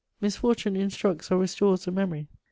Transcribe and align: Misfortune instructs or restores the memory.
Misfortune 0.19 0.75
instructs 0.75 1.29
or 1.29 1.37
restores 1.37 1.85
the 1.85 1.91
memory. 1.91 2.25